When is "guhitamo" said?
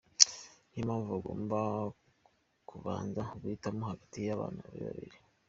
3.39-3.81